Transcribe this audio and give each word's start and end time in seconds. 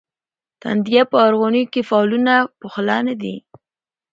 تندیه 0.61 1.03
په 1.11 1.17
اورغوي 1.25 1.63
کې 1.73 1.81
فالونه 1.89 2.33
پخلا 2.59 2.97
نه 3.07 3.15
دي. 3.21 3.35